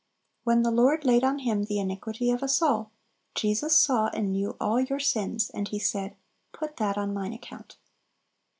When 0.45 0.63
"the 0.63 0.71
Lord 0.71 1.05
laid 1.05 1.23
on 1.23 1.37
Him 1.37 1.65
the 1.65 1.77
iniquity 1.77 2.31
of 2.31 2.41
us 2.41 2.59
all," 2.59 2.89
Jesus 3.35 3.79
saw 3.79 4.07
and 4.07 4.31
knew 4.33 4.55
all 4.59 4.81
your 4.81 4.99
sins; 4.99 5.51
and 5.53 5.67
He 5.67 5.77
said, 5.77 6.15
"Put 6.53 6.77
that 6.77 6.97
on 6.97 7.13
mine 7.13 7.33
account." 7.33 7.77